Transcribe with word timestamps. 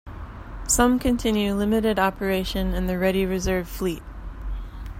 Some 0.67 0.97
continue 0.97 1.53
limited 1.53 1.99
operation 1.99 2.73
in 2.73 2.87
the 2.87 2.97
Ready 2.97 3.23
Reserve 3.23 3.69
Fleet. 3.69 4.01